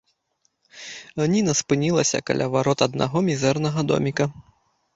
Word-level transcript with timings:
Ніна 1.33 1.51
спынілася 1.61 2.23
каля 2.31 2.49
варот 2.55 2.79
аднаго 2.89 3.17
мізэрнага 3.31 3.79
доміка. 3.93 4.31